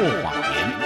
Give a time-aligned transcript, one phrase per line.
[0.00, 0.80] 破谎言。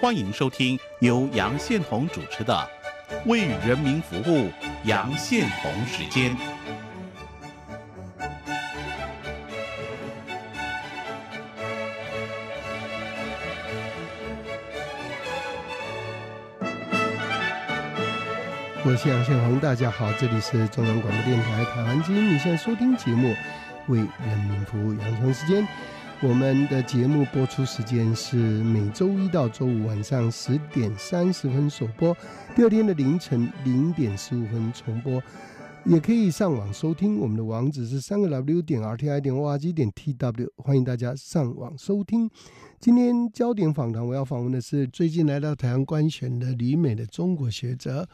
[0.00, 2.54] 欢迎收听由杨宪红主持的
[3.28, 4.46] 《为人民服务》
[4.84, 6.61] 杨宪红时间。
[18.84, 23.28] 我是杨宪宏，大家好，这里是中央广播电台台湾之音，你现在收听节目
[23.86, 25.64] 《为人民服务》杨宪宏时间。
[26.20, 32.16] 我们的节目播出时间是每周一到周五晚上十点三十分首播，
[32.56, 35.22] 第二天的凌晨零点十五分重播，
[35.84, 37.20] 也可以上网收听。
[37.20, 42.28] 我们的网址是三个 W 点 R T I 点 O R G 点 T W，欢迎大家上网收听。
[42.80, 48.08] 今天焦点访谈，我要访问的是最近来到台湾观选的旅美的中国学者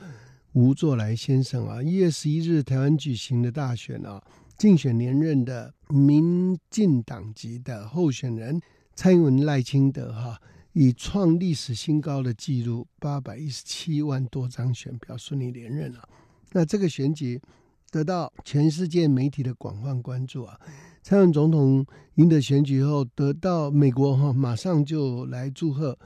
[0.52, 1.82] 吴作来先生啊。
[1.82, 4.22] 一月十一日台湾举行的大选啊。
[4.56, 8.60] 竞选连任的民进党籍的候选人
[8.96, 10.36] 蔡英文赖清德哈，
[10.72, 16.08] 以创历史新高的纪录八百一十七万多张选票顺利连任了。
[16.50, 17.40] 那这个选举
[17.92, 20.58] 得到全世界媒体的广泛关注啊。
[21.04, 21.86] 蔡英文总统
[22.16, 25.96] 赢得选举后，得到美国哈马上就来祝贺，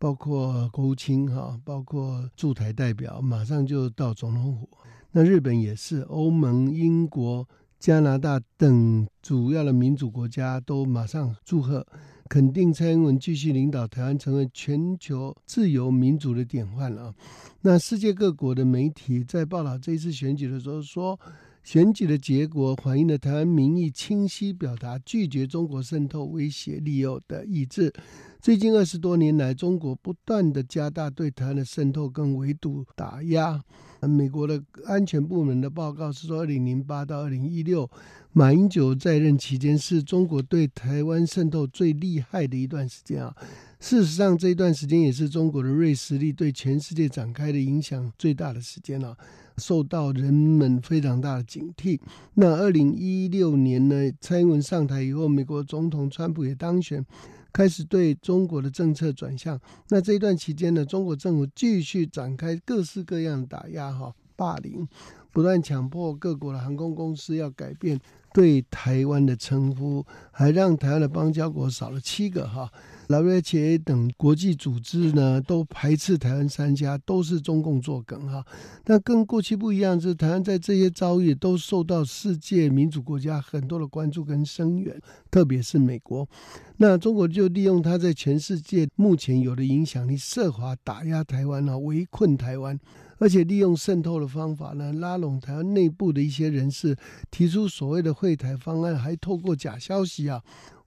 [0.00, 4.68] 包括国务卿哈，包括驻台代表马上就到总统府。
[5.12, 7.46] 那日本也是，欧盟、英国。
[7.78, 11.86] 加拿大等主要的民主国家都马上祝贺，
[12.28, 17.14] 肯定蔡英文继续领导台湾成为全球自由民主的典范了。
[17.62, 21.18] 那世界各国的媒体在报道这一次选举的时候说，
[21.62, 27.92] 选举的结果反映了台湾民意清晰表达拒绝中国渗透、威胁、利诱的意志。
[28.40, 33.62] 最近二十多年来，中国不断的加大对台湾的渗透跟围堵打压。
[34.00, 37.88] 美国的安全部门的报告是说，二零零八到二零一六，
[38.32, 43.36] 马英九在任期间是中国对台湾渗透最厉害的一段时间啊。
[43.78, 49.14] 事实上，这一段时间也是中国的锐实力对全世界展开的影响最大的时间了，
[49.60, 52.00] 受到人们非常大的警惕。
[52.34, 57.04] 那二零一六年呢，蔡英文上台以后，美国总统川普也当选。
[57.52, 64.86] 开始对中国的政策转向，那这一段期间呢，中国政府继续展开各式各样的打压、哈霸凌，
[65.32, 67.98] 不断强迫各国的航空公司要改变
[68.32, 72.70] 对台湾的称呼，还让台湾的邦交国少了七个哈。
[73.10, 78.46] WHA 等国际组织呢， 都排斥台湾三家，都是中共作梗哈。
[78.84, 84.96] 但跟过去不一样，是台湾在这些遭遇都受到世界民主国家很多的关注跟声援，
[85.28, 86.28] 特别是美国。
[86.76, 92.78] 那中国就利用它在全世界目前有的影响力，设法打压台湾啊，围困台湾，
[93.18, 96.96] 而且利用渗透的方法呢，拉拢台湾内部的一些人士，
[97.28, 100.40] 提出所谓的会台方案，还透过假消息啊。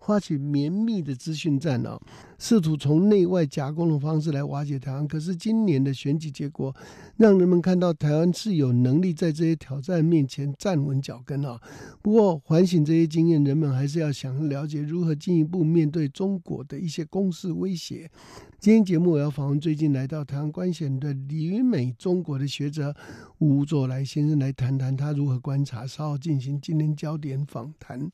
[0.05, 1.97] 发起绵密的资讯战哦，
[2.37, 5.07] 试图从内外夹攻的方式来瓦解台湾。
[5.07, 6.75] 可是今年的选举结果，
[7.15, 11.57] 让人们看到台湾是有能力在这些挑战面前站稳脚跟啊。
[12.01, 18.11] 不过，反省这些经验，人们还是要想了解如何进一步面对中国的一些攻势威胁。
[18.59, 22.93] 今天节目我要访问最近来到台湾观选的旅美中国的学者
[23.39, 28.09] 吴作来先生，来谈谈他如何观察，稍后进行今天焦点访谈。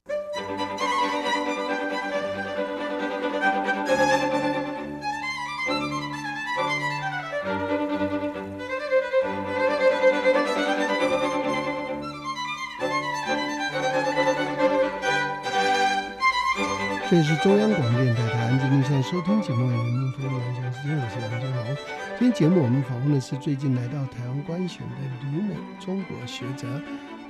[17.09, 21.75] 这里是中央广播电台台湾之音，现在收听节目《人民服务》杨先生，我是杨建龙。
[22.19, 26.67] 今天节目我们访问的是最近来到台湾观选的旅美中国学者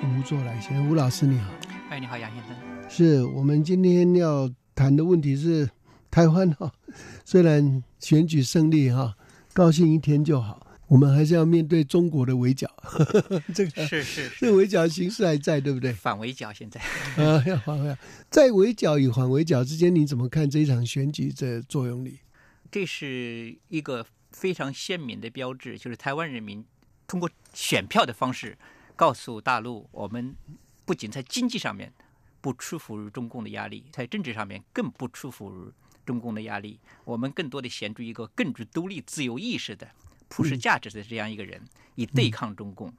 [0.04, 0.90] 吴作来先生。
[0.90, 1.54] 吴老师你好，
[1.90, 2.54] 哎，你好杨先生。
[2.90, 5.70] 是我们今天要谈的问题是
[6.12, 6.70] 台湾哈，
[7.24, 9.16] 虽然选举胜利哈，
[9.54, 10.60] 高兴一天就好。
[10.90, 12.68] 我们还是要面对中国的围剿，
[13.54, 15.94] 这个是是，这围剿形势还在，对不对？
[15.94, 16.82] 反围剿现在
[17.16, 17.98] 啊，要反围剿
[18.32, 22.18] 在围剿与反围剿之间，你怎么看这一场选举的作用力？
[22.72, 26.66] 这是一个非常鲜明的标志，就是台湾人民
[27.08, 28.58] 通过选票的方式
[28.96, 30.36] 告诉大陆，我们
[30.86, 31.94] 不仅在经济上面
[32.42, 35.72] 不屈服于中共的压力，在政治上面更不屈服于
[36.04, 39.88] 中共的压力，我们更多的显出一个更具独立自由意识的。
[40.30, 41.62] 普世价值的这样一个人，
[41.96, 42.94] 以对抗中共。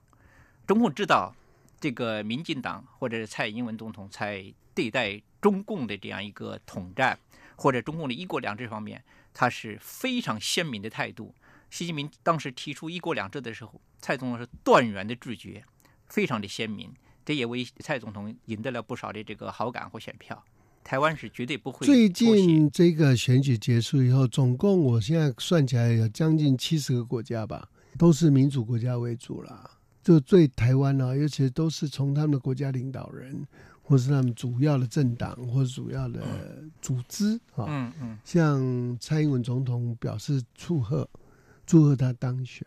[0.67, 1.35] 中共知道
[1.81, 7.19] 这个民进党或者是蔡英文总统在对待中共的这样一个统战，
[7.56, 11.35] 或者中共的一国两制方面，他是非常鲜明的态度。
[11.71, 15.65] 习近平当时提出“一国两制”的时候，蔡总统是断然的拒绝，
[16.09, 16.93] 非常的鲜明，
[17.25, 20.44] 这也为蔡总统赢得了不少的这个好感和选票。
[20.91, 29.71] 台湾是绝对不会最近这个选举结束以后，总共我现在算起来有将近七十个国家吧，都是民主国家为主啦。
[30.03, 33.47] 就对台湾呢、尤其都是从他们的国家领导人，
[33.83, 36.25] 或是他们主要的政党或主要的
[36.83, 41.09] 组织啊，嗯嗯，向蔡英文总统表示祝贺，
[41.65, 42.67] 祝贺他当选。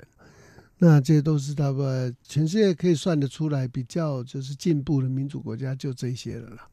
[0.77, 6.69] 那这都是他们全世界可以算得出来比较就是进步的民主国家，就这些了啦。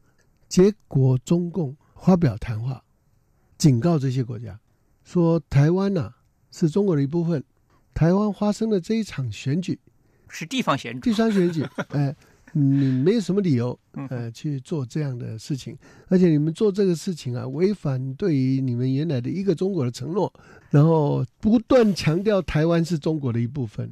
[0.51, 2.83] 结果中共发表谈话，
[3.57, 4.59] 警告这些国家，
[5.05, 6.13] 说台湾呐、
[6.51, 7.41] 是中国的一部分，
[7.93, 9.79] 台湾发生的这一场选举，
[10.27, 10.99] 是地方选举。
[10.99, 11.65] 地方选举，
[11.95, 12.13] 哎，
[12.51, 14.05] 你没有什么理由，嗯。
[14.09, 15.77] 呃，去做这样的事情，
[16.09, 20.33] 而且你们做这个事情啊，违反对于你们原来的一个中国的承诺，
[20.69, 23.89] 然后不断强调台湾是中国的一部分。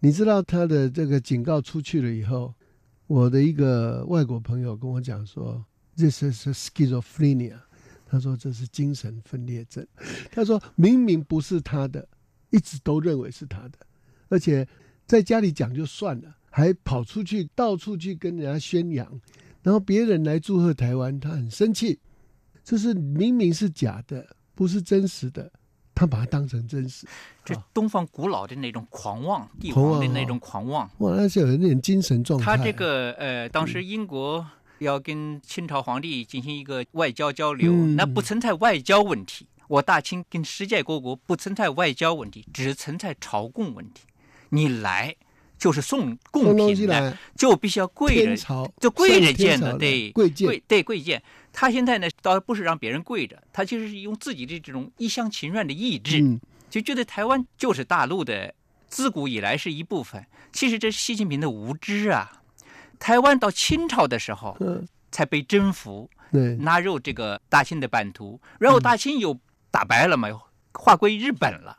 [0.00, 2.52] 你知道他的这个警告出去了以后，
[3.06, 5.64] 我的一个外国朋友跟我讲说
[5.96, 7.58] ，this is schizophrenia，
[8.06, 9.86] 他说这是精神分裂症，
[10.32, 12.08] 他说明明不是他的，
[12.50, 13.78] 一直都认为是他的，
[14.28, 14.66] 而且
[15.06, 19.20] 在家里讲就算了，还跑出去到处去跟人家宣扬，
[19.62, 21.98] 然后别人来祝贺台湾，他很生气，
[22.62, 25.52] 就是明明是假的，不是真实的，
[25.94, 27.06] 他把它当成真实。
[27.44, 30.90] 这东方古老的那种狂妄，帝王的那种狂妄。
[30.98, 32.56] 哇，那是有点精神状态。
[32.56, 34.46] 他这个呃，当时英国
[34.78, 39.46] 要跟清朝皇帝进行一个外交交流，嗯那不存在外交问题。
[39.66, 44.02] 我大清跟世界各国不存在外交问题，只存在朝贡问题。
[44.50, 45.16] 你来
[45.64, 50.28] 就是送贡品的，就必须要跪着，就跪着见的，对，跪
[50.68, 51.22] 对跪见。
[51.54, 56.38] 他现在呢，倒不是让别人跪着，他就是用自己的这种一厢情愿的意志，嗯，
[56.68, 58.52] 就觉得台湾就是大陆的，
[58.88, 60.22] 自古以来是一部分。
[60.52, 62.42] 其实这是习近平的无知啊！
[62.98, 69.34] 台湾到清朝的时候嗯，才被征服，对，纳入这个大清的版图，然后大清又
[69.70, 70.28] 打败了嘛，
[70.74, 71.74] 划归日本了，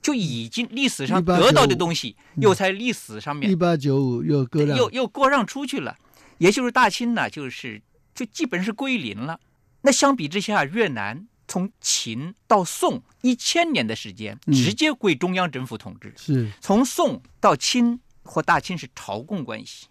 [0.00, 5.96] 就已经历史上得到的东西，又在历史上面一八九五又割让，又又割让出去了，
[6.38, 7.82] 也就是大清呢，就是
[8.14, 9.38] 就基本是归零了。
[9.82, 16.12] 那相比之下，越南从秦到宋一千年的时间，嗯直接归中央政府统治。
[16.16, 19.86] 是从宋到清或大清是朝贡关系。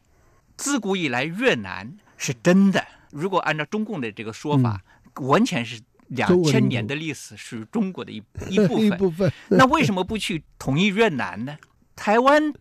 [0.56, 2.86] 自古以来，越南是真的。
[3.12, 4.82] 如果按照中共的这个说法，
[5.16, 8.98] 完全是两千年的历史是中国的一 一部一分。
[8.98, 11.58] 部分， 那为什么不去统一越南呢？
[11.96, 12.54] 台湾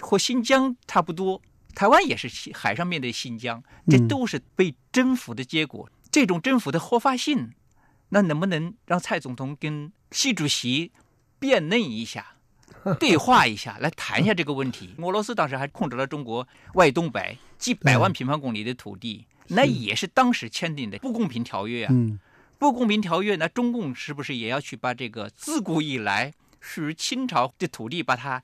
[0.00, 1.40] 和新疆差不多，
[1.74, 5.90] 台湾也是西海上面的新疆，这嗯都是被征服的结果。
[6.10, 7.52] 这种征服的合法性，
[8.10, 10.92] 那能不能让蔡总统跟习主席
[11.38, 12.36] 辩论一下？
[12.98, 14.94] 对话一下，来谈一下这个问题。
[14.98, 21.92] 俄罗斯当时还控制了中国外东北几百万平方公里的土地，那也是当时签订的不公平条约啊。
[21.94, 22.18] 嗯，
[22.62, 28.40] 不公平条约，那中共是不是也要去把这个自古以来属于清朝的土地把它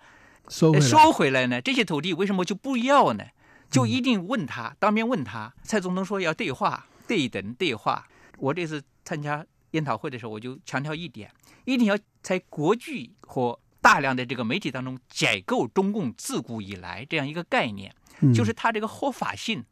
[0.49, 1.61] 收回来，呃收回来呢？
[1.61, 3.25] 这些土地为什么就不要呢？
[3.71, 5.55] 就一定问他，当面问他。
[5.63, 8.09] 蔡总统说要对话、对等、对话。
[8.39, 11.31] 我这次参加研讨会的时候，我就强调一点，
[11.65, 17.95] 一定要在国际和大量的这个媒体当中解构中共自古以来这样一个概念。
[18.19, 19.65] 嗯就是它这个合法性，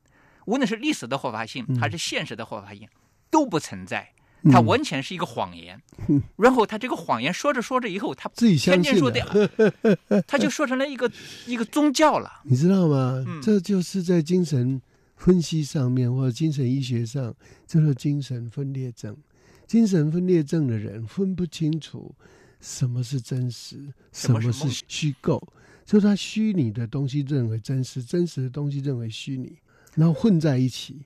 [0.44, 2.88] 无论是历史的合法性嗯还是现实的合法性，
[3.28, 4.12] 都不存在，
[4.50, 5.80] 它完全是一个谎言。
[6.08, 11.10] 嗯然后他这个谎言说着说着以后，他自己相信天天说了的， 他就说成了一个
[11.46, 12.30] 一个宗教了。
[12.44, 13.24] 你知道吗？
[13.26, 14.80] 嗯这就是在精神
[15.16, 17.34] 分析上面或者精神医学上
[17.66, 19.16] 叫做精神分裂症。
[19.66, 22.14] 精神分裂症的人分不清楚
[22.60, 25.42] 什么是真实，什么是虚构，
[25.84, 29.58] 就是他虚拟的东西认为真实，真实的东西认为虚拟，
[29.94, 31.00] 然后混在一起，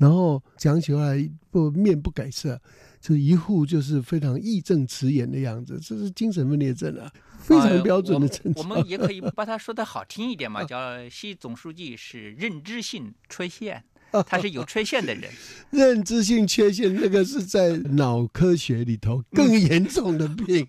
[0.00, 2.58] 然后讲起来不面不改色，
[3.02, 8.66] 就是一副就是非常义正辞严的样子，这是精神分裂症啊，非常标准的症状。
[8.66, 13.84] 们我们也可以把它说的好听一点嘛， 叫习总书记是认知性缺陷，
[14.26, 15.30] 他是有缺陷的人。
[15.68, 20.66] 认知性缺陷，那个是在脑科学里头更严重的病，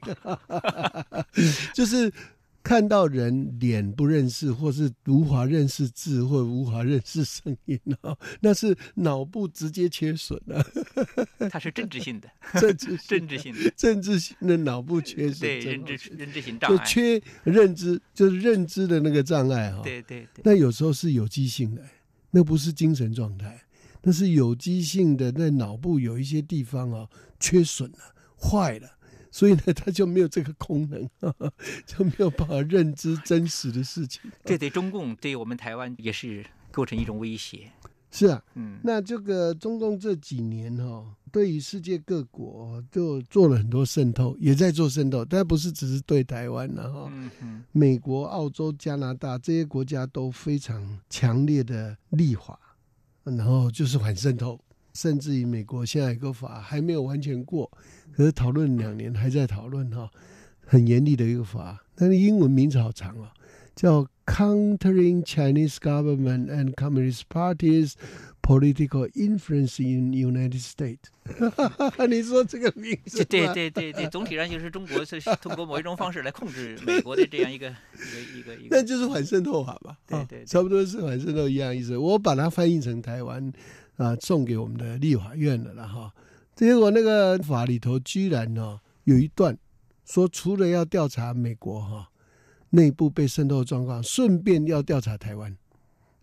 [1.73, 2.11] 就是
[2.63, 10.63] 看到人脸不认识，或是无法认识字，或无法认识声音哦，那是脑部直接缺损了、
[11.49, 12.29] 他是政治性的，
[12.61, 21.81] 政治性政治性的，政治性的脑部缺损，对认知认知性障碍，就缺认知，就是认知的那个障碍哈、对对对，那有时候是有机性的，
[22.29, 23.59] 那不是精神状态，
[24.03, 27.07] 那是有机性的，在脑部有一些地方啊
[27.39, 27.97] 缺损了、
[28.39, 28.87] 坏了，
[29.31, 31.09] 所以呢，他就没有这个功能，
[31.87, 34.29] 就没有办法认知真实的事情。
[34.43, 37.71] 这对中共对我们台湾也是构成一种威胁。
[38.13, 47.09] 是啊，嗯，那这个中共这几年哈、对于世界各国就做了很多渗透，也在做渗透，但不是只是对台湾了哈、
[47.71, 52.59] 美国、澳洲、加拿大这些国家都非常强烈的立法，
[53.23, 54.59] 然后就是反渗透，
[54.93, 57.71] 甚至于美国现在一个法还没有完全过，
[58.11, 60.09] 可是讨论两年还在讨论哈，
[60.65, 63.29] 很严厉的一个法，但是英文名字好长哦，
[63.75, 67.93] 叫 Countering Chinese Government and Communist Parties
[68.41, 71.09] Political Influence in United States。
[72.07, 78.75] 你说这个名字对对对对，总体上就是中国是通过某一种方式来控制美国的这样一个一个一个一个。
[78.75, 79.97] 那就是反渗透法吧？
[80.07, 81.97] 对对差不多是反渗透一样意思。
[81.97, 83.51] 我把它翻译成台湾
[84.01, 86.11] 啊，送给我们的立法院的了哈。
[86.55, 89.57] 结果那个法里头居然呢、有一段
[90.05, 92.09] 说，除了要调查美国哈、
[92.71, 95.55] 内部被渗透的状况，顺便要调查台湾。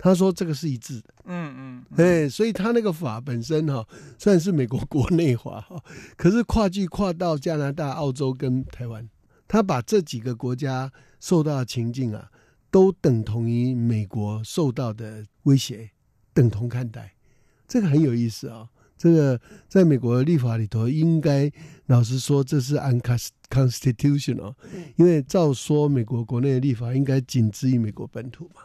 [0.01, 3.85] 他说这个是一致的，嗯嗯，哎、所以他那个法本身哈、
[4.17, 5.83] 虽然是美国国内法哈，
[6.17, 9.09] 可是跨距跨到加拿大、澳洲跟台湾，
[9.49, 12.31] 他把这几个国家受到的情境啊，
[12.71, 15.91] 都等同于美国受到的威胁，
[16.33, 17.15] 等同看待，
[17.69, 21.53] 这个很有意思啊、这个在美国的立法里头，应该
[21.87, 24.55] 老实说，这是 unconstitutional，
[24.97, 28.63] 因为照说美国国内的立法应该仅止于美国本土嘛，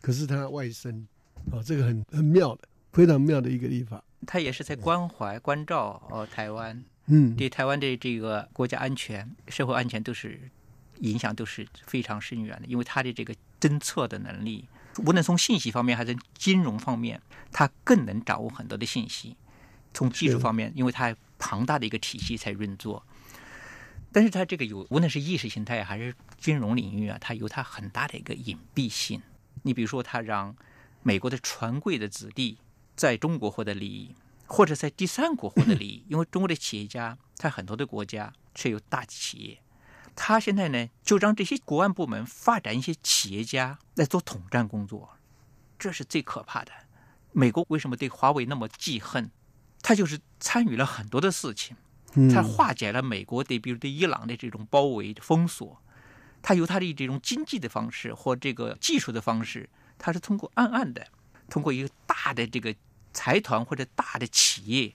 [0.00, 1.06] 可是它外伸，
[1.52, 4.02] 哦，这个很很妙的，非常妙的一个立法。
[4.26, 10.40] 它也是在关怀关照哦台湾，嗯，对台湾的这个国家安全、社会安全都是
[11.00, 14.66] 影响都是非常深远的，因为它的这个侦测的能力，
[14.98, 17.20] 无论从信息方面还是金融方面，
[17.52, 19.36] 它更能掌握很多的信息。
[19.92, 23.04] 从技术方面，因为它庞大的一个体系在运作，
[24.12, 29.20] 但是它这个有无论是意识形态还是金融领域啊，它有它很大的一个隐蔽性。
[29.62, 30.54] 你比如说，它让
[31.02, 32.58] 美国的权贵的子弟
[32.94, 34.14] 在中国获得利益，
[34.46, 39.58] 或者在第三国获得利益，因为中国的企业家在很多的国家却有大企业，
[40.22, 45.16] 他现在呢就让这些国安部门发展一些企业家来做统战工作，
[45.78, 46.70] 这是最可怕的。
[47.32, 49.30] 美国为什么对华为那么记恨？
[49.80, 51.74] 他就是参与了很多的事情，
[52.12, 55.80] 嗯他化解了美国对比如对伊朗的这种包围封锁，
[56.42, 61.06] 他由他的这种经济的方式或这个技术的方式，他是通过暗暗的，
[61.48, 62.74] 通过一个大的这个
[63.14, 64.94] 财团或者大的企业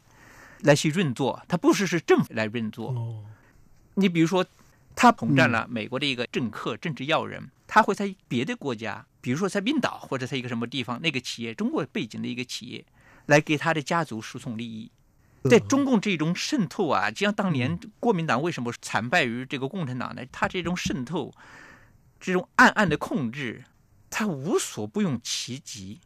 [0.60, 2.92] 来去运作，他不是是政府来运作。
[2.92, 3.26] 哦，
[3.96, 4.46] 你比如说，
[4.96, 12.86] 他统战了美国的一个政客、政治要人，他会在别的国家，比如说在冰岛或者在一个什么地方，那个企业中国背景的一个企业，
[13.26, 14.90] 来给他的家族输送利益。
[15.50, 20.24] 在中共这种渗透啊，就像当年国民党为什么惨败于这个共产党呢？
[20.32, 21.32] 他这种渗透，
[22.20, 23.64] 这种暗暗的控制，
[24.10, 26.00] 他无所不用其极。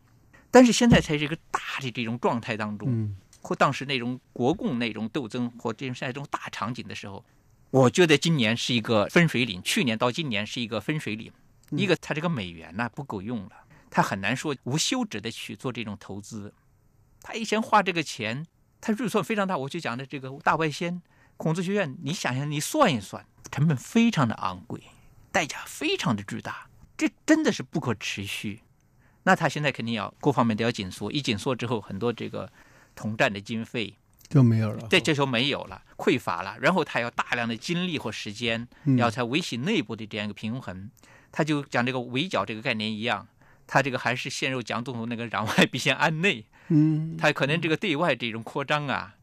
[0.52, 7.24] 但是现在在这个大的这种状态当中，嗯或当时那种国共那种斗争或这种现在这种大场景的时候，
[7.72, 11.32] 我觉得今年是一个分水岭，去年到今年是一个分水岭。
[11.72, 13.52] 一个，它这个美元呐、不够用了，
[13.92, 16.52] 它很难说无休止的去做这种投资。
[17.22, 18.48] 他以前花这个钱，
[18.82, 19.56] 他预算非常大。
[19.56, 21.00] 我就讲的这个大外宣
[21.38, 24.82] 孔子学院，你想想，你算一算，成本非常的昂贵，
[25.32, 28.62] 代价非常的巨大，这真的是不可持续。
[29.22, 32.52] 那他现在肯定要各方面都要紧缩，一紧缩之后，很多这个
[32.96, 33.96] 统战的经费
[34.30, 34.88] 就没有了。
[34.88, 40.90] 对这时候没有了，匮乏了，然后他要大量的精力或时间，嗯要才维系内部的这样一个平衡。
[41.32, 43.28] 他就讲这个围剿这个概念一样，
[43.68, 49.16] 他这个还是陷入蒋总统那个攘外必先安内，嗯，他可能这个对外这种扩张啊，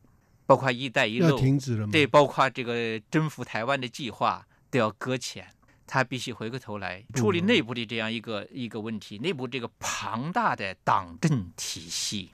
[0.44, 1.92] 包括“一带一路”，停止了吗？
[1.92, 5.46] 对，包括这个征服台湾的计划都要搁浅。
[5.88, 12.32] 他必须回过头来处理内部的这样一个一个问题，内部这个庞大的党政体系，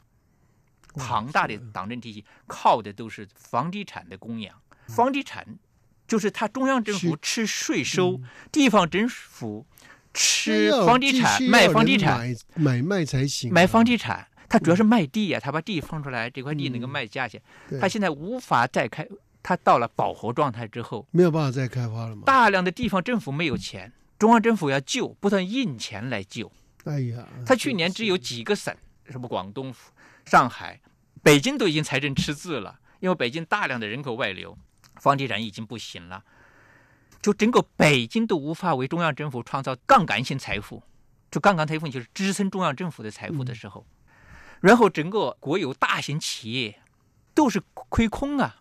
[0.95, 4.55] 庞大的党政体系靠的都是房地产的供养，
[4.89, 5.47] 房地产
[6.07, 8.21] 就是他中央政府吃税收，
[8.51, 9.67] 地方政府
[10.13, 12.19] 吃房地产卖房地产，
[12.55, 16.91] 买买卖才行啊，买房地产，他主要是卖地呀、他把地放出来，这块地能够嗯。
[16.91, 17.41] 卖价钱。
[17.69, 17.81] 对。
[17.81, 19.09] 他现在无法再开，
[19.43, 22.25] 他到了饱和状态之后，没有办法再开发了嘛？
[22.27, 26.53] 大量的地方政府没有钱，中央政府要救，不断印钱来救。
[26.85, 28.77] 哎呀，他去年只有几个省，
[29.09, 29.75] 什么广东、
[30.27, 30.79] 上海、
[31.23, 34.59] 北京都已经财政赤字了，因为北京大量的人口外流，
[34.97, 36.25] 房地产已经不行了，
[37.21, 40.83] 就整个北京都无法为中央政府创造杠杆性财富，
[41.31, 43.87] 就杠杆财富就是支撑中央政府的财富的时候，
[44.61, 46.83] 然后整个国有大型企业
[47.35, 48.57] 都是亏空啊，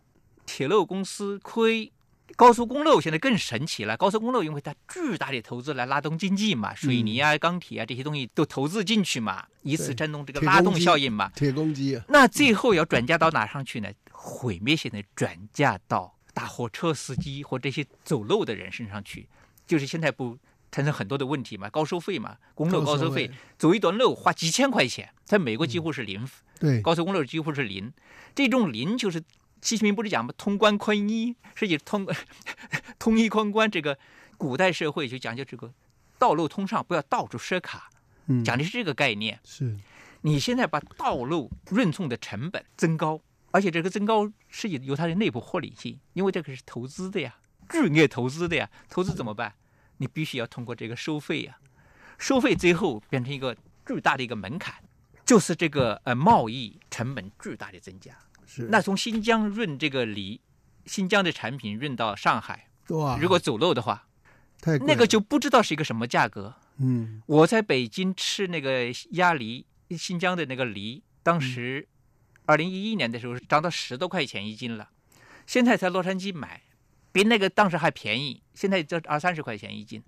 [0.46, 1.91] 铁路公司亏，
[2.36, 11.32] 高速公路现在更神奇了，高速公路因为它巨大的投资来拉动经济嘛，水泥啊、钢铁啊这些东西都投资进去嘛，以此震动这个拉动效应嘛。
[11.36, 11.96] 铁公鸡。
[11.96, 13.90] 啊，那最后要转嫁到哪上去呢？
[14.12, 19.28] 毁灭性的转嫁到大货车司机或这些走路的人身上去，
[19.66, 20.38] 就是现在不
[20.72, 26.26] 产生很多的问题嘛，高收费嘛，公路高收费，走一段路花几千块钱，在美国几乎是零，
[26.60, 27.92] 对，高速公路几乎是零，
[28.36, 29.22] 这种零就是
[29.62, 30.34] 习近平不是讲吗？
[30.38, 32.08] 通关宽衣， 实际通
[32.98, 33.98] 通一宽关，这个
[34.38, 35.72] 古代社会就讲究这个
[36.18, 37.89] 道路通畅，不要到处设卡，
[38.25, 39.39] 嗯，讲的是这个概念。
[39.44, 39.77] 是
[40.22, 47.36] 你现在把道路运送的成本增高，而且这个增高是有有它的内部合理性，因为这个是投资的呀，
[47.70, 49.53] 巨额投资的呀，投资怎么办？
[49.98, 51.58] 你必须要通过这个收费呀，
[52.18, 54.74] 收费最后变成一个巨大的一个门槛，
[55.24, 58.12] 就是这个呃贸易成本巨大的增加。
[58.53, 60.41] 是，那从新疆运这个梨，
[60.86, 62.67] 新疆的产品运到上海，
[63.17, 64.10] 如果走漏的话，
[64.60, 66.53] 太那个就不知道是一个什么价格。
[66.77, 67.24] 嗯。
[67.27, 69.65] 我在北京吃那个鸭梨，
[69.98, 71.88] 新疆的那个梨，当时
[72.46, 74.89] 二零一一年的时候涨到十多块钱一斤了，
[75.48, 76.63] 现在在洛杉矶买，
[77.13, 80.03] 比那个当时还便宜，现在就二三十块钱一斤。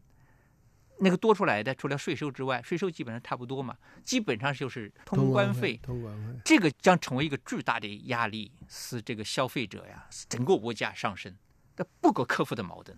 [0.99, 5.77] 那个多出来的，除了税收之外，税收基本上差不多嘛，基本上就是通关费。
[5.83, 11.35] 通关费，这个将成为一个巨大的压力，使这个消费者呀，使整个物价上升，
[11.75, 12.97] 这不可克服的矛盾。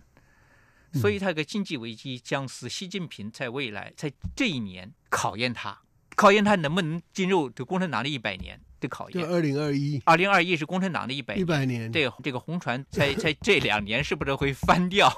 [0.92, 5.78] 所以，它这个经济危机将使习近平在未来在这一年考验他，
[6.14, 9.22] 考验他能不能进入这共产党的一百年的考验。
[9.22, 15.10] 就二零二一二零二一是共产党的一百一百年，这个这个红船在在这两年是不是会翻掉？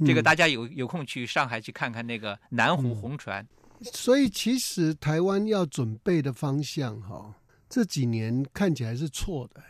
[0.00, 0.24] 这个嗯。
[0.24, 3.46] 大家有有空去上海去看看那个南湖红船，
[3.82, 7.34] 所以其实台湾要准备的方向哈，
[7.68, 9.62] 这几年看起来是错的。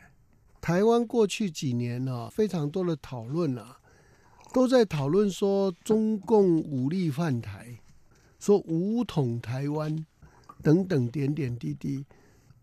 [0.60, 3.76] 台湾过去几年呢、非常多的讨论啊，
[4.52, 7.78] 都在讨论说中共武力犯台，
[8.38, 10.06] 说武统台湾
[10.62, 12.06] 等等点点滴滴，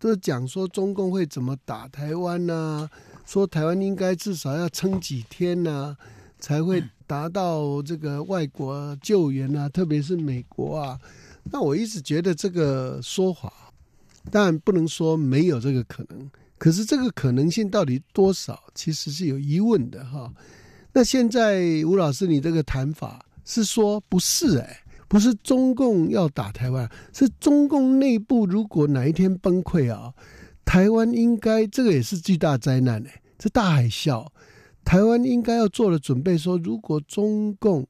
[0.00, 2.90] 都讲说中共会怎么打台湾呐、
[3.24, 5.96] 说台湾应该至少要撑几天呐、
[6.40, 10.98] 才会达到这个外国救援啊，特别是美国啊。
[11.42, 13.52] 那我一直觉得这个说法，
[14.30, 20.32] 当然不能说没有这个可能，可是这个可能性到底多少，其实是有疑问的哈。
[20.90, 30.14] 那现在吴老师，你这个谈法是说不是哎、不是中共要打台湾，是中共内部如果哪一天崩溃啊，
[30.64, 34.26] 台湾应该这个也是巨大灾难哎、这大海啸，
[34.84, 37.86] 台湾应该要做的准备说，如果中共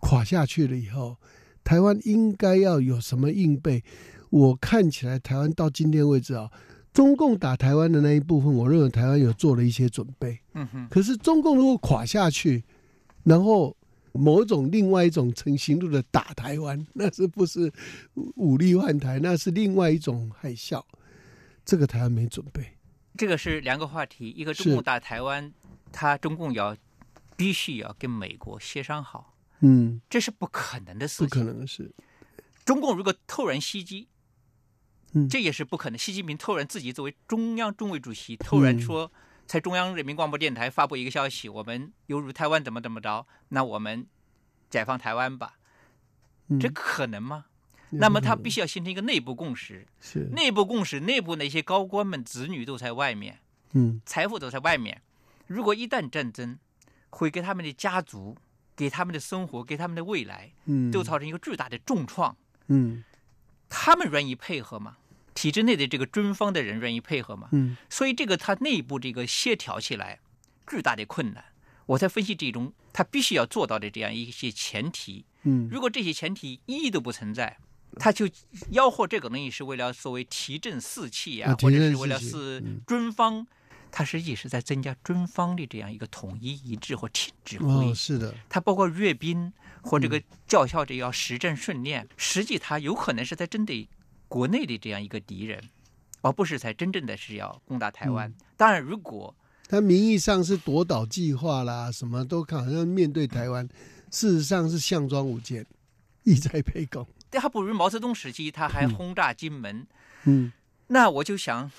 [0.00, 1.16] 垮下去了以后，
[1.64, 3.82] 台湾应该要有什么应备？
[4.30, 6.50] 我看起来台湾到今天为止啊，
[6.92, 10.38] 中共打台湾的那一部分，我认为台湾有做了一些准备。
[10.54, 12.62] 嗯哼，可是中共如果垮下去，
[13.24, 13.76] 然后
[14.12, 17.72] 某种另外一种成型度的打台湾，那是不是
[18.36, 19.18] 武力换台？
[19.20, 20.82] 那是另外一种海啸。
[21.64, 22.64] 这个台湾没准备。
[23.16, 25.52] 这个是两个话题，一个是中共打台湾，
[25.92, 26.76] 他中共要
[27.36, 31.34] 必须要跟美国协商好，嗯，这是不可能的事情不。
[31.34, 31.94] 可能的事。
[32.64, 34.08] 中共如果突然袭击，
[35.12, 35.98] 嗯这也是不可能。
[35.98, 39.12] 习近平突然自己作为中央中委主席，突然嗯说，
[39.46, 44.06] 在中央人民广播电台发布一个消息，我们犹如台湾怎么怎么着，那我们
[44.68, 45.58] 解放台湾吧，
[46.48, 47.46] 嗯这可能吗？
[47.90, 53.38] 那么他必须须要形成一个内部共识，是内部共识，内部那些高官们子女都在外面，
[53.74, 55.00] 嗯财富都在外面。
[55.46, 56.58] 如果一旦战争，
[57.10, 58.36] 会给他们的家族、
[58.74, 62.36] 给他们的生活、给他们的未来，嗯都造成一个巨大的重创。
[62.68, 63.02] 嗯
[63.68, 64.96] 他们愿意配合吗？
[65.34, 67.48] 体制内的这个军方的人愿意配合吗？
[67.52, 70.20] 嗯所以这个他内部这个协调起来
[70.66, 71.44] 巨大的困难。
[71.86, 75.24] 我在分析这种他必须要做到的这样一些前提。
[75.44, 77.58] 嗯如果这些前提一都不存在，
[77.98, 78.26] 他就
[78.72, 83.46] 吆喝这个东西是为了所谓提振士气啊，或者是为了是嗯军方，
[83.96, 87.66] 他实际是在增加军方的这样一个统一一致或体指挥。
[87.66, 93.88] 哦是的它包括阅兵或嗯这个叫嚣着要实战训练，实际它有可能是在针对
[94.28, 95.58] 国内的这样一个敌人，
[96.20, 98.28] 而不是才真正的是要攻打台湾。
[98.28, 99.34] 嗯当然，如果
[99.66, 103.66] 他名义上是夺岛计划啦，什么都好像面对台湾，
[104.10, 105.64] 事实上是项庄舞剑，
[106.24, 107.06] 意在沛公。
[107.30, 109.86] 对他不如毛泽东时期，他还轰炸金门。
[110.24, 110.52] 嗯
[110.88, 111.70] 那我就想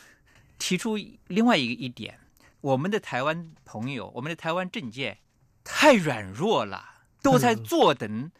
[0.58, 2.20] 提出另外一个一点：
[2.62, 5.20] 我们的台湾朋友，我们的台湾政界
[5.64, 6.84] 太软弱了，
[7.22, 8.32] 都在坐等，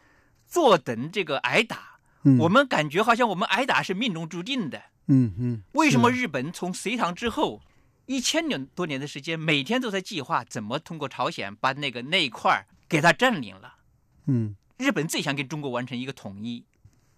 [0.46, 1.98] 坐等这个挨打。
[2.22, 4.82] 嗯，我们感觉好像我们挨打是命中注定的。
[5.06, 7.62] 嗯嗯，为什么日本从隋唐之后
[8.06, 13.76] 一千年多年的时间，每天都在计划怎么通过朝鲜把那个那一块儿给它占领了。
[14.26, 16.64] 嗯日本最想跟中国完成一个统一，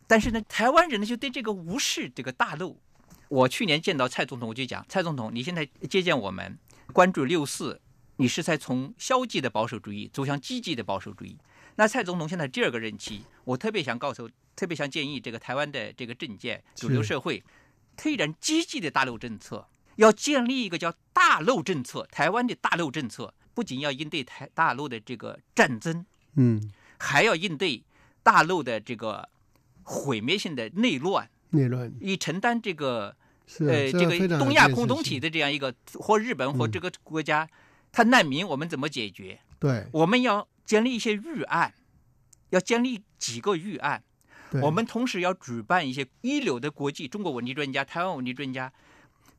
[0.06, 2.80] 但是呢，台湾人呢就对这个无视这个大陆。
[3.30, 6.58] 我去年见到蔡总统，我就讲，蔡总统，你现在接见我们，
[6.92, 7.80] 关注六四，
[8.16, 11.38] 你是在从消极的保守主义走向积极的保守主义。
[11.76, 17.40] 那蔡总统现在第二个任期，我特别想告诉，特别想建议这个台湾的这个政界主流社会，
[17.96, 26.04] 推展积极的大陆政策，要建立一个叫大陆政策，台湾的大陆政策，不仅要应对台大陆的这个战争。
[26.34, 27.84] 嗯，还要应对
[28.24, 29.28] 大陆的这个
[29.84, 33.16] 毁灭性的内乱，内乱以承担这个
[33.58, 37.48] 呃这个东亚共同体的这样一个或日本或嗯这个国家，
[37.90, 39.40] 他难民我们怎么解决？
[39.58, 41.74] 对，我们要建立一些预案，
[42.50, 44.02] 要建立几个预案。
[44.62, 48.72] 我们同时要举办一些一流的国际中国问题专家、台湾问题专家、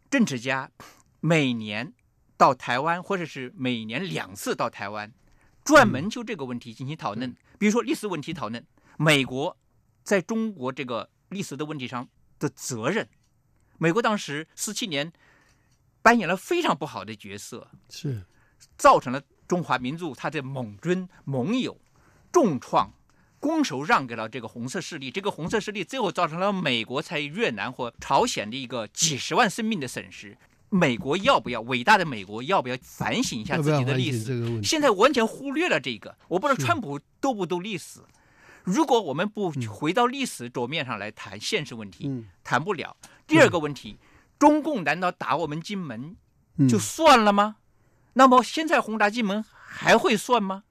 [0.09, 0.71] 政治家，
[1.19, 1.91] 每年
[2.37, 5.11] 到台湾，或者是每年两次到台湾，
[5.65, 7.35] 专门就这个问题进行讨论。
[7.59, 8.65] 比如说历史问题讨论，
[8.97, 9.57] 美国
[10.03, 12.07] 在中国这个历史的问题上
[12.39, 13.09] 的责任，
[13.81, 15.11] 美国当时四七年
[16.03, 18.23] 扮演了非常不好的角色，是
[18.77, 21.75] 造成了中华民族他的盟军盟友
[22.31, 22.93] 重创，
[23.39, 25.09] 拱手让给了这个红色势力。
[25.09, 30.37] 这个红色势力最后造成了美国在越南或朝鲜的一个几十万生命的损失。
[30.69, 34.61] 美国要不要伟大的美国要不要反省一下自己的历史？
[34.61, 36.15] 现在完全忽略了这个。
[36.27, 37.99] 我不知道川普读不读历史。
[38.63, 42.95] 如果我们不回到历史桌面上来谈现实问题，嗯谈不了。
[43.25, 43.97] 第二个问题，
[44.37, 46.15] 中共难道打我们金门
[46.57, 47.57] 嗯就算了吗？
[48.13, 50.63] 那么现在轰炸金门还会算吗？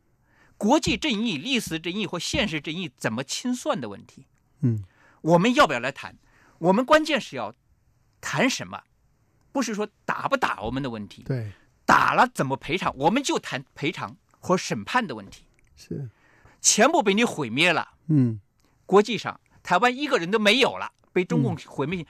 [0.56, 4.26] 国际正义、历史正义或现实正义怎么清算的问题，
[4.60, 4.84] 嗯
[5.22, 6.16] 我们要不要来谈？
[6.58, 7.54] 我们关键是要
[8.20, 8.82] 谈什么？
[9.52, 11.50] 不是说打不打我们的问题，对
[11.84, 12.94] 打了怎么赔偿？
[12.96, 15.44] 我们就谈赔偿和审判的问题。
[15.76, 16.08] 是
[16.60, 18.40] 全部被你毁灭了，嗯
[18.86, 22.06] 国际上台湾一个人都没有了，被中共毁灭，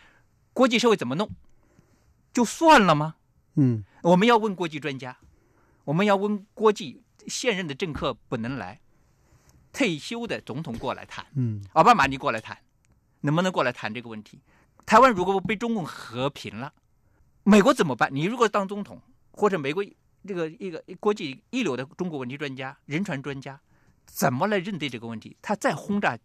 [0.52, 1.28] 国际社会怎么弄？
[2.32, 3.16] 就算了吗？
[3.56, 5.16] 嗯我们要问国际专家，
[5.84, 8.80] 我们要问国际现任的政客不能来，
[9.72, 12.56] 退休的总统过来谈，嗯奥巴马你过来谈，
[13.20, 14.40] 能不能过来谈这个问题？
[14.86, 16.72] 台湾如果被中共和平了，
[17.44, 18.08] 美国怎么办？
[18.12, 19.00] 你如果当总统，
[19.32, 19.84] 或者美国
[20.26, 23.60] 这个一个国际一流的中国问题专家、人权专家，
[24.12, 25.36] 怎么来认对这个问题？
[25.40, 26.18] 他再轰炸，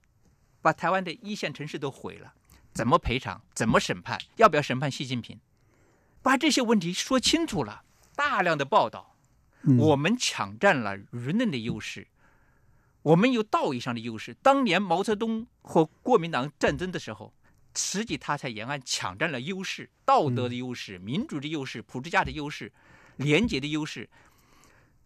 [0.62, 2.34] 把台湾的一线城市都毁了，
[2.74, 3.42] 怎么赔偿？
[3.54, 4.20] 怎么审判？
[4.38, 5.40] 要不要审判习近平？
[6.22, 7.84] 把这些问题说清楚了，
[8.16, 9.16] 大量的报道，
[9.62, 12.08] 嗯我们抢占了舆论的优势，
[13.04, 14.34] 我们有道义上的优势。
[14.42, 17.32] 当年毛泽东和国民党战争的时候，
[17.76, 22.74] 实际他在延安抢占了优势，道德的优势、民主的优势、普世价的优势、
[23.18, 24.10] 廉洁的优势，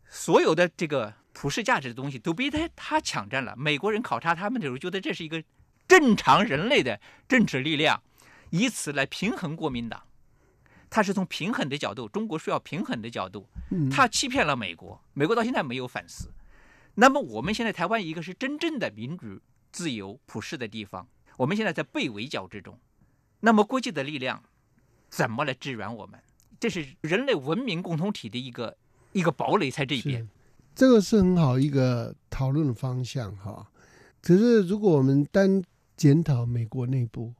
[0.07, 3.55] 所有的这个普世价值的东西都被他他抢占了。
[3.55, 5.41] 美国人考察他们的时候，觉得这是一个
[5.87, 6.99] 正常人类的
[7.29, 8.03] 政治力量，
[8.49, 10.03] 以此来平衡国民党。
[10.89, 16.29] 他是从平衡的角度，中国需要平衡的角度，嗯他欺骗了美国，美国到现在没有反思。
[16.95, 19.39] 那么我们现在台湾一个是真正的民主、
[19.71, 22.77] 自由、普世的地方，我们现在在被围剿之中。
[23.39, 24.43] 那么国际的力量
[25.09, 26.19] 怎么来支援我们？
[26.59, 28.75] 这是人类文明共同体的一个
[29.13, 30.27] 一个堡垒在这边是。
[30.79, 33.69] 这个是很好一个讨论的方向哈。
[34.21, 35.61] 可是如果我们单
[35.97, 37.33] 检讨美国内部，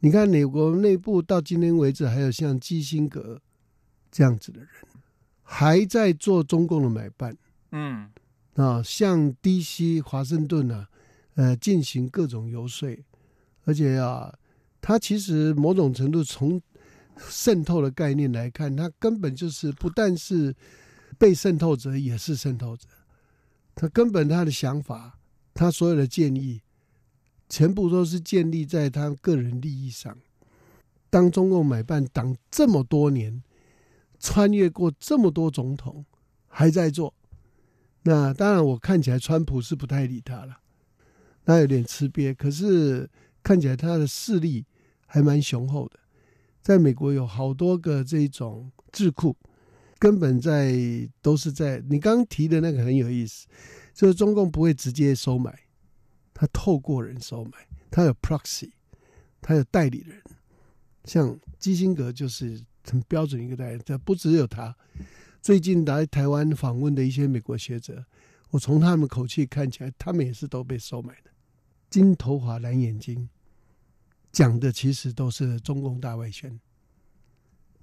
[0.00, 3.38] 你看美国内部到今天为止，还有像基辛格
[4.10, 4.68] 这样子的人，
[5.42, 7.36] 还在做中共的买办
[7.72, 8.08] 嗯
[8.54, 10.00] 啊，向 D.C.
[10.00, 10.88] 华盛顿啊，
[11.34, 12.88] 呃，进行各种游说，
[13.66, 14.34] 而且啊，
[14.80, 16.58] 他其实某种程度从
[17.18, 20.56] 渗透的概念来看，他根本就是不但是
[21.18, 22.86] 被渗透者，也是渗透者。
[23.74, 25.18] 他根本他的想法，
[25.52, 26.62] 他所有的建议，
[27.48, 30.16] 全部都是建立在他个人利益上。
[31.10, 33.42] 当中共买办党这么多年，
[34.18, 36.04] 穿越过这么多总统，
[36.46, 37.14] 还在做。
[38.02, 40.58] 那当然，我看起来川普是不太理他了，
[41.44, 42.34] 那有点吃瘪。
[42.34, 43.08] 可是
[43.42, 44.64] 看起来他的势力
[45.06, 45.98] 还蛮雄厚的，
[46.60, 49.36] 在美国有好多个这种智库，
[49.98, 50.74] 根本在
[51.20, 53.46] 都是在你刚刚提的那个很有意思，
[53.92, 55.58] 就是中共不会直接收买，
[56.32, 57.52] 他透过人收买，
[57.90, 58.70] 他有 proxy，
[59.40, 60.22] 他有代理人，
[61.04, 64.76] 像基辛格就是很标准一个代理人，这不只有他。
[65.40, 68.04] 最近来台湾访问的一些美国学者，
[68.50, 71.30] 我从他们口气看起来，他们也是都被收买的。
[71.90, 73.28] 金头发、蓝眼睛，
[74.30, 76.60] 讲的其实都是中共大外宣，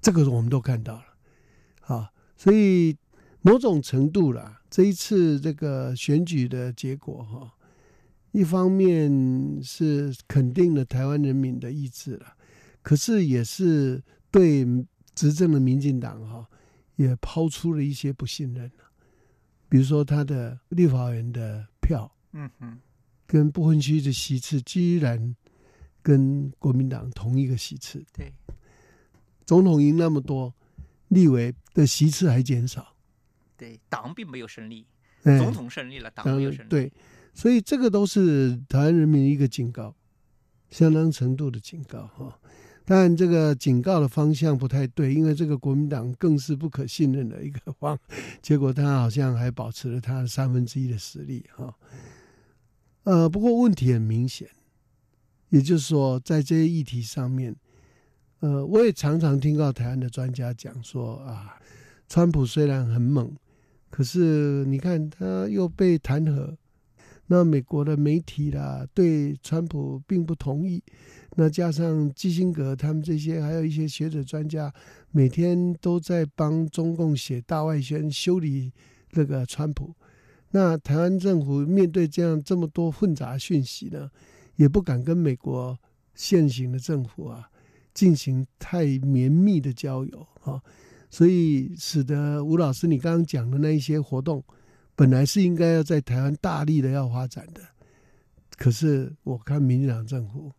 [0.01, 1.14] 这个我们都看到了。
[1.87, 2.95] 啊，所以
[3.41, 7.53] 某种程度啦，这一次这个选举的结果哈，
[8.31, 12.35] 一方面是肯定了台湾人民的意志了，
[12.81, 14.65] 可是也是对
[15.13, 16.49] 执政的民进党哈，
[16.95, 18.91] 也抛出了一些不信任了，
[19.69, 22.79] 比如说他的立法委员的票嗯哼，
[23.27, 25.35] 跟不分区的席次居然
[26.01, 28.33] 跟国民党同一个席次，对，
[29.45, 30.53] 总统赢那么多，
[31.15, 32.95] 立委的席次还减少，
[33.57, 34.85] 对，党并没有胜利，
[35.23, 36.69] 哎总统胜利了，党没有胜利。
[36.69, 36.91] 对，
[37.33, 39.95] 所以这个都是台湾人民一个警告，
[40.69, 42.39] 相当程度的警告哈。
[42.87, 47.97] 当然，这个警告的方向不太对，因为这个国民党更是不可信任的一个方，
[48.43, 51.73] 结果他好像还保持了他的三分之一的实力哈。
[53.05, 54.47] 呃，不过问题很明显，
[55.49, 57.55] 也就是说，在这些议题上面，
[58.45, 61.57] 呃，我也常常听到台湾的专家讲说啊，
[62.07, 63.35] 川普虽然很猛，
[63.89, 66.55] 可是你看他又被弹劾，
[67.25, 70.83] 那美国的媒体啦对川普并不同意，
[71.35, 74.71] 那加上基辛格他们这些，还有一些学者专家，
[75.09, 78.71] 每天都在帮中共写大外宣，修理
[79.13, 79.91] 那个川普。
[80.51, 84.11] 那台湾政府面对这样这么多混杂讯息呢，
[84.55, 85.75] 也不敢跟美国
[86.13, 87.49] 现行的政府啊
[87.95, 90.61] 进行太绵密的交友啊，
[91.09, 94.43] 所以使得吴老师你刚刚讲的那一些活动，
[94.95, 97.61] 本来是应该要在台湾大力的要发展的，
[98.57, 100.51] 可是我看民进党政府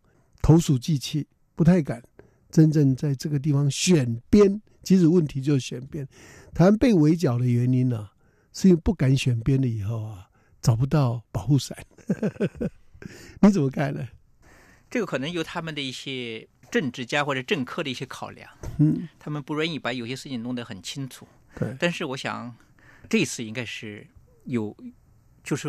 [0.43, 2.03] 投鼠忌器，不太敢
[2.51, 4.61] 真正在这个地方选边。
[4.83, 6.07] 其实问题就是选边，
[6.55, 8.09] 台湾被围剿的原因呢、
[8.53, 10.29] 是因为不敢选边了以后啊，
[10.63, 11.77] 找不到保护伞。
[13.43, 14.07] 你怎么看呢？
[14.89, 21.27] 这个可能有他们的一些政治家或者政客的一些考量，嗯，他们不愿意把有些事情弄得很清楚。
[21.59, 22.55] 对，但是我想，
[23.09, 24.07] 这次应该是
[24.45, 24.77] 有，
[25.43, 25.69] 就是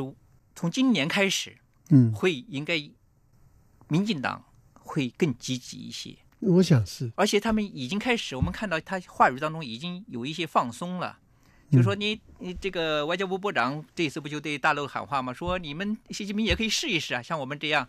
[0.55, 1.55] 从今年开始
[1.89, 2.77] 嗯，会应该，
[3.87, 11.19] 民进党会更积极一些，我想是，而且他们已经开始，我们看到他话语当中已经有一些放松了。
[11.69, 15.33] 就是说你你这个外交部部长这次不就对大陆喊话吗？
[15.33, 17.85] 说你们习近平也可以试一试啊，像我们这样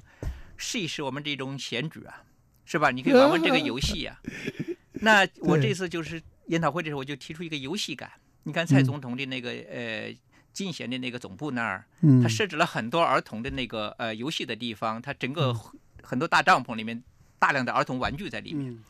[0.57, 2.25] 试一试我们这种选举啊，
[2.69, 2.91] 是吧？
[2.91, 4.21] 你可以玩玩这个游戏啊。
[5.01, 8.11] 那我这次就是研讨会的时候，我就提出一个游戏感。
[8.43, 10.15] 你看蔡总统的那个、呃
[10.53, 15.57] 进贤的那个总部那儿，嗯，他设置了很多儿童的那个呃游戏的地方，他整嗯个
[16.03, 17.01] 很多大帐篷里面
[17.39, 18.83] 大量的儿童玩具在里面，嗯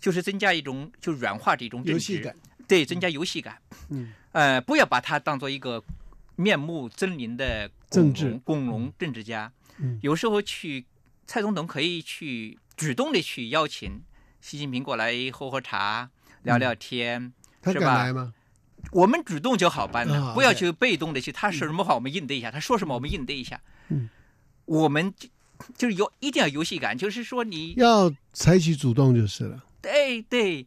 [0.00, 2.34] 就是增加一种就软化这种游戏感，
[2.66, 3.56] 对，增加游戏感。
[3.90, 5.80] 嗯，呃，不要把它当做一个
[6.34, 9.52] 面目狰狞的政治工农政治家。
[9.78, 10.84] 嗯有时候去
[11.24, 14.02] 蔡总统可以去主动的去邀请
[14.40, 16.08] 习近平过来喝喝茶、
[16.44, 17.34] 聊聊天。
[17.60, 18.32] 他是吧？
[18.92, 21.30] 我们主动就好办了，啊不要去被动的去。
[21.30, 23.60] 他说什么话我们应对一下，他说什么我们应对一下。
[23.88, 24.08] 嗯，
[24.64, 25.28] 我们就
[25.76, 29.62] 就是有一定要游戏感，就是说你要采取主动就是了。
[29.82, 30.66] 对对，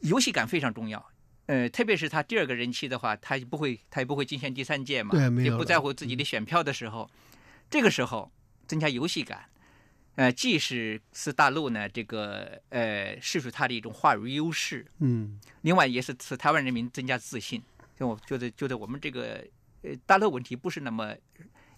[0.00, 1.02] 游戏感非常重要。
[1.46, 7.08] 呃，特别是他第二个人气的话，他也不会，他也不会竞选第三届嘛，也不在乎自己的选票的时候，
[7.70, 8.30] 这个时候
[8.66, 9.46] 增加游戏感，
[10.16, 17.62] 呃，既是是大陆呢这个呃示出他的一种话语优势，嗯另外也是使台湾人民增加自信。
[17.98, 19.42] 就我觉得，觉得我们这个
[19.82, 21.14] 呃大陆问题不是那么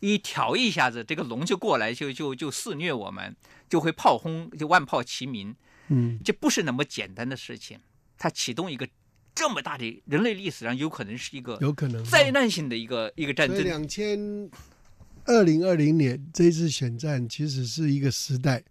[0.00, 3.36] 一调一下子，这个龙就过来就就就肆虐我们，
[3.68, 5.54] 就会炮轰，就万炮齐鸣。
[5.88, 7.78] 嗯这不是那么简单的事情。
[8.16, 8.88] 它启动一个
[9.32, 13.62] 这么大的人类历史上有可能是一个有可能灾难性的一个一个战争。
[13.62, 14.18] 两千
[15.28, 18.62] 二零二零年这一次选战其实是一个时代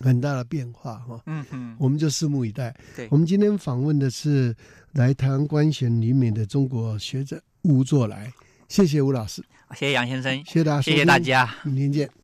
[0.00, 2.76] 很大的变化哈，嗯嗯，我们就拭目以待。
[2.96, 3.06] 对。
[3.10, 4.54] 我们今天访问的是
[4.94, 8.32] 来台湾观选里面的中国学者吴作来，
[8.68, 11.54] 谢谢吴老师，谢谢杨先生，谢谢大家，谢谢大，家。
[11.64, 12.21] 明天见。